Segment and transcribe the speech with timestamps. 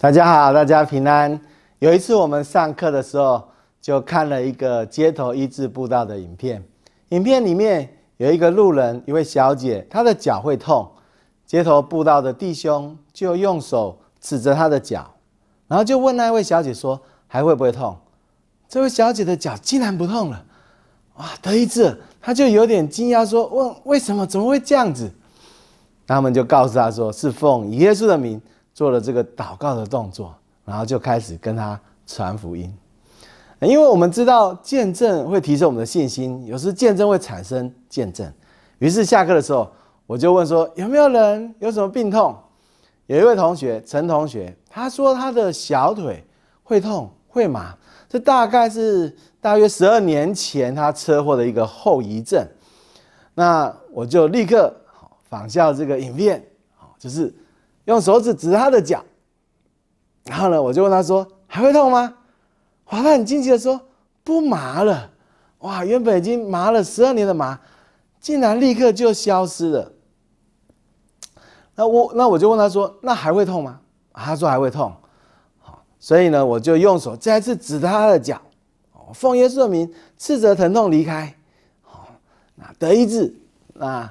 [0.00, 1.40] 大家好，大家平安。
[1.80, 3.42] 有一次我们上课的时候，
[3.80, 6.62] 就看了一个街头医治布道的影片。
[7.08, 10.88] 影片里面有一个路人，一位小姐，她的脚会痛。
[11.44, 15.04] 街头布道的弟兄就用手指着她的脚，
[15.66, 17.96] 然后就问那位小姐说：“还会不会痛？”
[18.68, 20.44] 这位小姐的脚竟然不痛了，
[21.16, 21.26] 哇！
[21.42, 24.24] 得医治，她就有点惊讶，说：“问为什么？
[24.24, 25.10] 怎么会这样子？”
[26.06, 28.40] 他们就告诉她说：“是奉耶稣的名。”
[28.78, 30.32] 做了这个祷告的动作，
[30.64, 32.72] 然后就开始跟他传福音。
[33.60, 38.32] 因为我们知道见证会提升我们的信心，有时见证会产生见证。
[38.78, 39.68] 于是下课的时候，
[40.06, 42.36] 我就问说：有没有人有什么病痛？
[43.06, 46.24] 有一位同学陈同学，他说他的小腿
[46.62, 47.76] 会痛会麻，
[48.08, 52.46] 这大概是大约十二年前他车祸的一个后遗症。
[53.34, 54.72] 那我就立刻
[55.28, 56.40] 仿效这个影片，
[56.96, 57.34] 就是。
[57.88, 59.02] 用手指指他的脚，
[60.24, 62.16] 然后呢，我就问他说：“还会痛吗？”
[62.92, 63.80] 哇，他很惊奇的说
[64.22, 65.10] ：“不麻了。”
[65.60, 67.58] 哇，原本已经麻了十二年的麻，
[68.20, 69.90] 竟然立刻就消失了。
[71.76, 73.80] 那我那我就问他说：“那还会痛吗？”
[74.12, 74.92] 他说：“还会痛。”
[75.58, 78.38] 好，所以呢，我就用手再次指他的脚，
[79.14, 81.34] 奉耶稣的名斥责疼痛离开。
[81.80, 82.06] 好，
[82.54, 83.34] 那得医治。
[83.72, 84.10] 那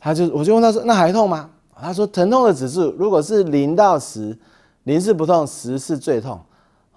[0.00, 4.36] 他就我就问他说：“那还痛吗？”他说：“疼痛的指数如果是零到十，
[4.84, 6.40] 零是不痛，十是最痛。”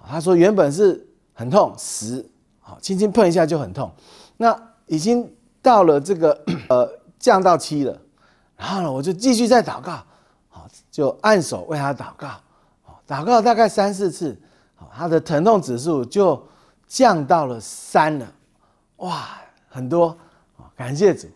[0.08, 2.26] 他说：“原本是很痛，十，
[2.60, 3.92] 好，轻轻碰一下就很痛，
[4.38, 7.96] 那已经到了这个 呃降到七了。
[8.58, 10.04] 然后呢，我就继续在祷告，
[10.50, 12.28] 好，就按手为他祷告，
[12.84, 14.36] 好祷告大概三四次，
[14.76, 16.42] 好，他的疼痛指数就
[16.88, 18.28] 降到了三了，
[18.98, 19.30] 哇，
[19.70, 20.18] 很多，
[20.76, 21.28] 感谢主。”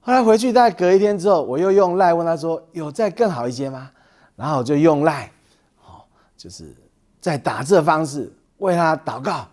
[0.00, 3.90] 后来回去，大概隔一天之后，我又用赖问他说：“有再更好一些吗？”
[4.36, 5.30] 然后我就用赖，
[5.76, 6.06] 好，
[6.36, 6.74] 就是
[7.20, 9.46] 在打这方式为他祷告，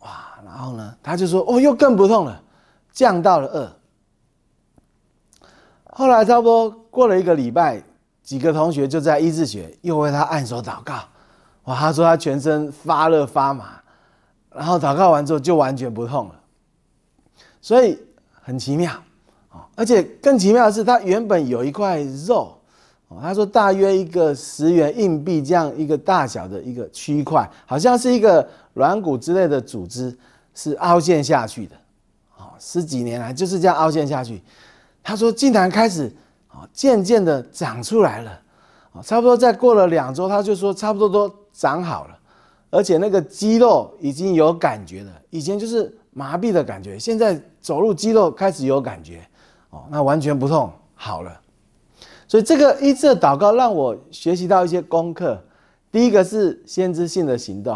[0.00, 0.38] 哇！
[0.44, 2.42] 然后呢，他就说：“哦，又更不痛了，
[2.90, 3.72] 降到了二。”
[5.92, 7.80] 后来差不多过了一个礼拜，
[8.22, 10.94] 几个同学就在医治学又为他按手祷告，
[11.64, 11.78] 哇！
[11.78, 13.80] 他说他全身发热发麻，
[14.50, 16.34] 然后祷告完之后就完全不痛了，
[17.60, 17.96] 所以
[18.42, 18.90] 很奇妙。
[19.76, 22.56] 而且更奇妙的是，他原本有一块肉，
[23.08, 30.16] 哦，他说大约一个十元硬币这样一个大小的一个区块，好像是一个软骨之类的组织，
[30.54, 31.74] 是凹陷下去的，
[32.38, 34.40] 哦，十几年来就是这样凹陷下去。
[35.02, 36.10] 他说竟然开始，
[36.52, 38.40] 哦，渐渐的长出来了，
[38.92, 42.18] 哦，差不多再过了两周，他就说差不多都长好了，
[42.70, 49.20] 而且那个肌肉已经有感觉了，以前就是麻痹的感觉，现在走路肌肉开始有感觉。
[49.74, 51.40] 哦，那完全不痛，好了。
[52.28, 55.42] 所以这个医治的祷告让我学习到一些功课。
[55.90, 57.74] 第一个是先知性的行动。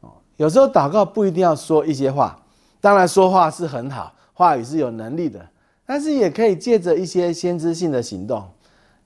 [0.00, 2.40] 哦，有时候祷告不一定要说一些话，
[2.80, 5.46] 当然说话是很好，话语是有能力的，
[5.86, 8.46] 但是也可以借着一些先知性的行动。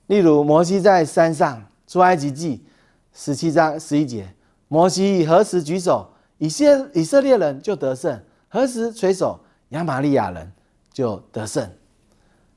[0.07, 2.65] 例如摩西在山上出埃及记
[3.13, 4.33] 十七章十一节，
[4.67, 8.17] 摩西何时举手，以色以色列人就得胜；
[8.49, 9.39] 何时垂手，
[9.69, 10.51] 亚玛利亚人
[10.91, 11.69] 就得胜。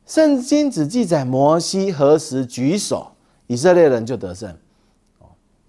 [0.07, 3.09] 圣经只记载摩西何时举手，
[3.49, 4.57] 以色列人就得胜，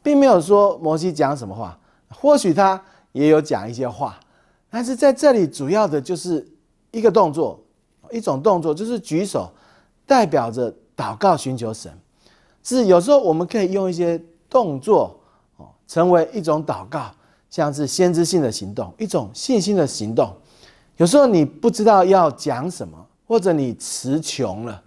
[0.04, 1.78] 并没有说摩西讲什么话。
[2.10, 2.82] 或许他
[3.14, 4.20] 也有讲一些话，
[4.70, 6.48] 但是在这里主要的就是
[6.92, 7.60] 一个动作，
[8.12, 9.52] 一种动作就是举手，
[10.06, 11.92] 代表着祷告寻求神。
[12.64, 15.20] 是有时候我们可以用一些动作
[15.58, 17.12] 哦，成为一种祷告，
[17.50, 20.32] 像是先知性的行动，一种信心的行动。
[20.98, 23.07] 有时候你不知道要讲什么。
[23.28, 24.82] 或者你词穷了，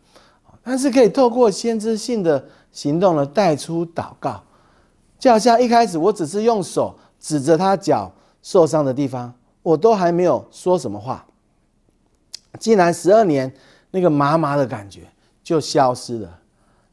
[0.62, 2.42] 但是可以透过先知性的
[2.72, 4.42] 行动呢带出祷告，
[5.18, 8.10] 就好像一开始我只是用手指着他脚
[8.42, 9.30] 受伤的地方，
[9.62, 11.26] 我都还没有说什么话，
[12.58, 13.52] 竟然十二年
[13.90, 15.02] 那个麻麻的感觉
[15.42, 16.38] 就消失了，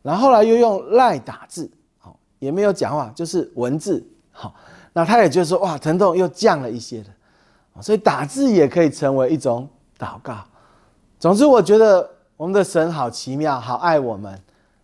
[0.01, 4.53] 然后来又用赖打字，好也没有讲话，就是文字，好，
[4.91, 10.43] 那他也就说哇疼痛又降了一些了，所以打字也可以成为一种祷告。
[11.19, 14.39] 总之，我觉得我们的神好奇妙，好爱我们。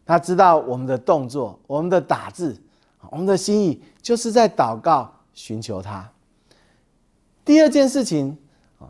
[0.05, 2.53] 他知道我们的动作，我们的打字，
[3.09, 6.05] 我们的心意，就是在祷告，寻求他。
[7.45, 8.37] 第二件事情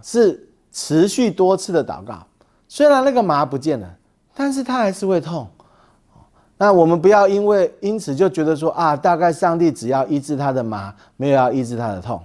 [0.01, 2.25] 是持续多次的祷告。
[2.67, 3.87] 虽然那个麻不见了，
[4.33, 5.47] 但是他还是会痛。
[6.57, 12.19] 那我们不要因为因此就觉得说啊，大概上帝只要医治他的麻，没有要医治他的痛。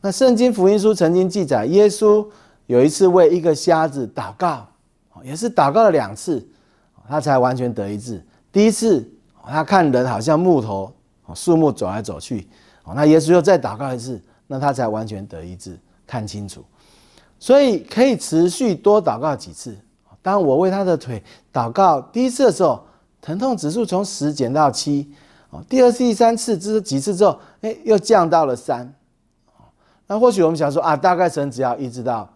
[0.00, 2.24] 那圣经福音书曾经记载，耶稣。
[2.68, 4.68] 有一次为一个瞎子祷告，
[5.24, 6.46] 也是祷告了两次，
[7.08, 8.22] 他才完全得一治。
[8.52, 9.10] 第一次
[9.42, 10.92] 他看人好像木头
[11.34, 12.46] 树木走来走去，
[12.94, 16.62] 那耶稣又再祷告一次，那他才完全得医治，看清楚。
[17.38, 19.74] 所以可以持续多祷告几次。
[20.20, 22.84] 当我为他的腿祷告第一次的时候，
[23.22, 25.10] 疼痛指数从十减到七，
[25.48, 28.92] 哦，第二次、第三次，这是几次之后，哎，又降到了三。
[30.06, 32.28] 那或许我们想说啊，大概神只要医治到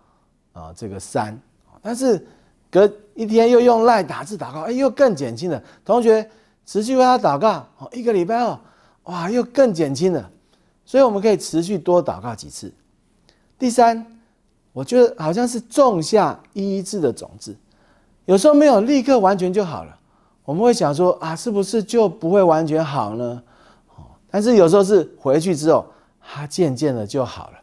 [0.52, 1.38] 啊这个三，
[1.81, 2.26] 但是
[2.70, 5.62] 隔一天又用赖打字祷告，哎，又更减轻了。
[5.84, 6.28] 同学
[6.64, 8.58] 持续为他祷告，哦，一个礼拜后，
[9.04, 10.31] 哇，又更减轻了。
[10.84, 12.72] 所以我们可以持续多祷告几次。
[13.58, 14.06] 第三。
[14.75, 17.54] 我觉得好像是种下医治的种子，
[18.25, 19.94] 有时候没有立刻完全就好了。
[20.46, 23.43] 我们会想说啊，是不是就不会完全好呢？
[23.90, 25.84] 哦，但是有时候是回去之后，
[26.22, 27.58] 它渐渐的就好了，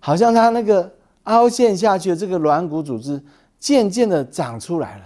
[0.00, 0.92] 好像它那个
[1.24, 3.22] 凹陷下去的这个软骨组织
[3.58, 5.04] 渐渐的长出来了。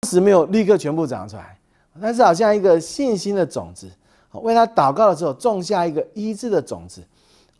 [0.00, 1.58] 当时没有立刻全部长出来，
[2.00, 3.90] 但是好像一个信心的种子，
[4.32, 7.02] 为他祷告的时候种下一个医治的种子，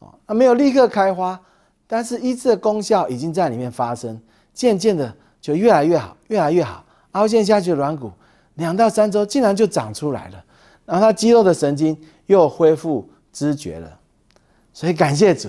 [0.00, 1.40] 哦，它没有立刻开花。
[1.86, 4.20] 但是医治的功效已经在里面发生，
[4.52, 6.84] 渐渐的就越来越好，越来越好。
[7.12, 8.10] 凹陷下去的软骨，
[8.54, 10.44] 两到三周竟然就长出来了，
[10.84, 11.96] 然后他肌肉的神经
[12.26, 13.98] 又恢复知觉了。
[14.72, 15.48] 所以感谢主，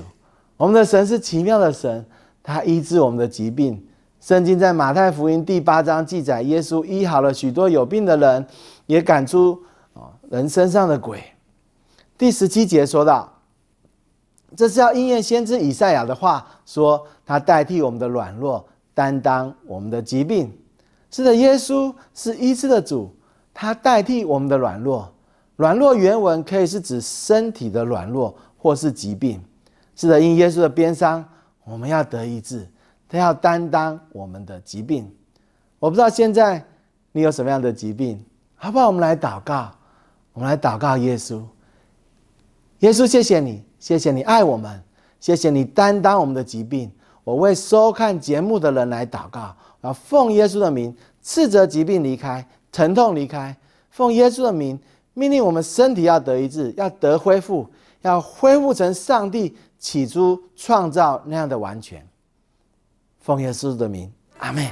[0.57, 2.05] 我们的神是奇妙的神，
[2.41, 3.85] 他医治我们的疾病。
[4.21, 8.47] 圣经在马太福音第八章记载，耶稣医好了许多有病的人，
[8.85, 9.61] 也赶出
[9.93, 11.21] 啊人身上的鬼。
[12.17, 13.31] 第十七节说到。
[14.55, 20.49] 这是要应验先知以赛亚的话，说他代替我们的软弱，担当我们的疾病。
[21.11, 23.13] 是的，耶稣是医治的主，
[23.53, 25.11] 他代替我们的软弱。
[25.57, 29.43] 软弱原文可以是指身体的软弱，或是疾病。
[29.95, 31.23] 是的，因耶稣的鞭伤，
[31.63, 32.67] 我们要得医治，
[33.07, 35.09] 他要担当我们的疾病。
[35.79, 36.63] 我不知道现在
[37.11, 38.23] 你有什么样的疾病，
[38.55, 38.87] 好不好？
[38.87, 39.71] 我们来祷告，
[40.33, 41.41] 我们来祷告耶稣。
[42.79, 43.63] 耶稣，谢谢你。
[43.77, 44.81] 谢谢你爱我们，
[45.19, 46.91] 谢谢你担当我们的疾病。
[47.23, 53.55] 我为收看节目的人来祷告，我要奉耶稣的名斥责疾病离开，疼痛离开。
[53.91, 54.79] 奉耶稣的名
[55.13, 57.69] 命令我们身体要得医治，要得恢复，
[58.01, 62.03] 要恢复成上帝起初创造那样的完全。
[63.19, 64.65] 奉耶稣的名，阿门。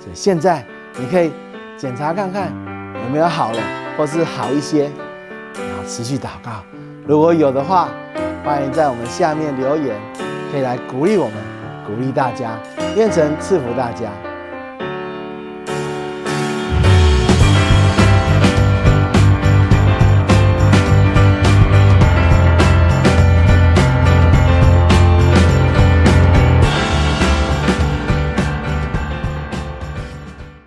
[0.00, 0.66] 所以现在
[0.98, 1.30] 你可以
[1.76, 2.52] 检查看看
[3.04, 3.62] 有没有好了，
[3.96, 4.90] 或是好一些，
[5.54, 6.64] 然后持续祷告。
[7.06, 7.88] 如果有的话。
[8.44, 9.96] 欢迎在我们下面留言，
[10.50, 11.36] 可以来鼓励我们，
[11.86, 12.58] 鼓励大家，
[12.96, 14.10] 愿神赐福大家。